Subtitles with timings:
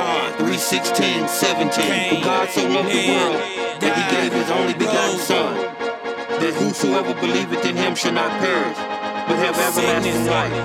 [0.00, 2.08] John 3 16, 17.
[2.08, 3.36] For God so loved the world
[3.84, 5.52] that he gave his only begotten Son,
[6.40, 8.78] that whosoever believeth in him shall not perish,
[9.28, 10.56] but have everlasting life.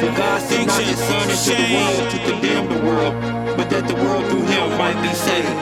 [0.00, 3.14] For God sent not his Son into the world to condemn the world,
[3.56, 5.54] but that the world through him might be saved.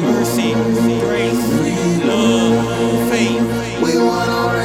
[0.00, 0.56] Mercy,
[1.04, 1.36] grace,
[2.08, 3.44] love, faith.
[3.84, 4.61] We won already.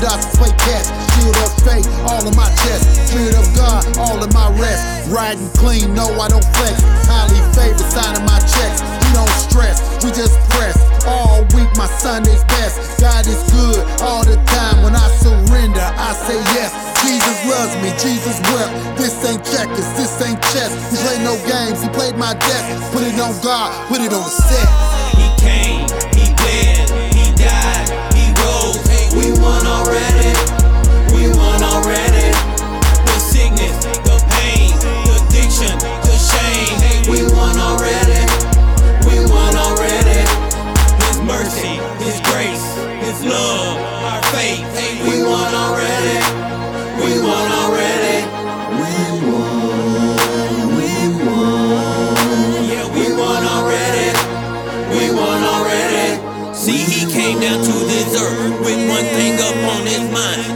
[0.00, 0.08] To
[0.40, 0.88] play catch.
[1.12, 3.12] Shield of faith, all in my chest.
[3.12, 5.12] Spirit of God, all in my rest.
[5.12, 6.80] Riding clean, no, I don't flex.
[7.04, 8.80] Highly favored, signing my checks.
[8.80, 10.80] We don't stress, we just press.
[11.04, 12.80] All week, my Sunday's best.
[12.98, 14.80] God is good all the time.
[14.80, 16.72] When I surrender, I say yes.
[17.04, 18.72] Jesus loves me, Jesus wept.
[18.96, 20.72] This ain't checkers, this ain't chess.
[20.90, 22.64] He played no games, he played my death.
[22.96, 24.99] Put it on God, put it on the set.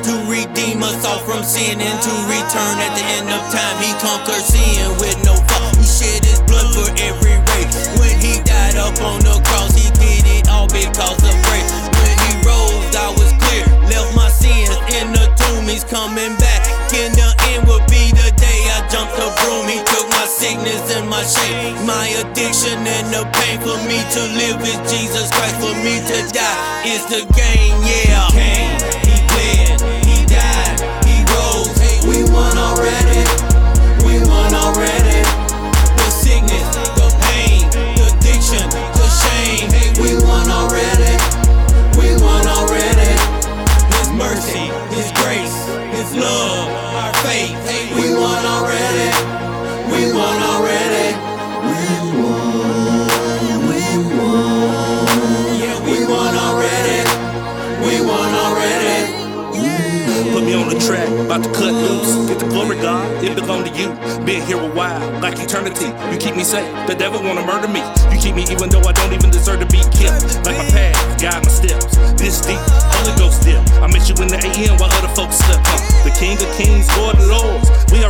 [0.03, 3.77] To redeem us all from sin and to return at the end of time.
[3.79, 5.77] He conquered sin with no fault.
[5.77, 7.75] He shed his blood for every race.
[8.01, 11.71] When he died up on the cross, he did it all because of grace.
[12.01, 15.69] When he rose, I was clear, left my sins in the tomb.
[15.69, 16.65] He's coming back.
[16.95, 19.69] In the end will be the day I jumped the broom.
[19.69, 23.61] He took my sickness and my shame, my addiction and the pain.
[23.61, 25.61] For me to live is Jesus Christ.
[25.61, 27.75] For me to die is the gain.
[27.85, 28.94] Yeah.
[46.45, 46.69] Love,
[47.01, 47.57] our faith.
[47.97, 49.11] We won already.
[49.93, 51.09] We won already.
[55.63, 56.99] Yeah, we won already.
[57.87, 58.99] We won already.
[60.35, 62.29] Put me on the track, about to cut loose.
[62.29, 63.89] Get the glory, God, it belong to you.
[64.27, 65.87] Been here a while, like eternity.
[66.13, 67.83] You keep me safe, the devil wanna murder me.
[68.13, 69.74] You keep me even though I don't even deserve to be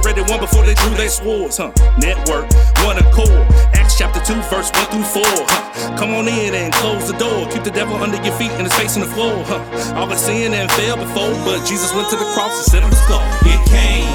[0.05, 1.73] already won before they drew their swords, huh?
[1.97, 2.45] Network,
[2.85, 3.41] one accord.
[3.73, 5.97] Acts chapter 2, verse 1 through 4, huh?
[5.97, 7.49] Come on in and close the door.
[7.49, 9.97] Keep the devil under your feet and his face on the floor, huh?
[9.97, 12.97] All the sin and fell before, but Jesus went to the cross and set the
[13.09, 13.25] skull.
[13.49, 14.13] It came,